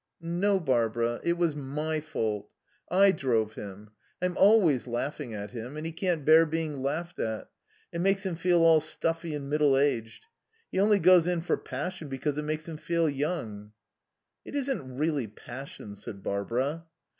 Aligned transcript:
"No, 0.19 0.59
Barbara, 0.59 1.19
it 1.23 1.33
was 1.37 1.55
my 1.55 1.99
fault. 1.99 2.49
I 2.89 3.11
drove 3.11 3.53
him. 3.53 3.91
I'm 4.19 4.35
always 4.35 4.87
laughing 4.87 5.35
at 5.35 5.51
him, 5.51 5.77
and 5.77 5.85
he 5.85 5.91
can't 5.91 6.25
bear 6.25 6.47
being 6.47 6.81
laughed 6.81 7.19
at. 7.19 7.51
It 7.93 8.01
makes 8.01 8.25
him 8.25 8.33
feel 8.33 8.63
all 8.63 8.81
stuffy 8.81 9.35
and 9.35 9.47
middle 9.47 9.77
aged. 9.77 10.25
He 10.71 10.79
only 10.79 10.97
goes 10.97 11.27
in 11.27 11.41
for 11.41 11.55
passion 11.55 12.07
because 12.09 12.35
it 12.39 12.45
makes 12.45 12.67
him 12.67 12.77
feel 12.77 13.07
young." 13.07 13.73
"It 14.43 14.55
isn't 14.55 14.91
really 14.97 15.27
passion," 15.27 15.93
said 15.93 16.23
Barbara. 16.23 16.85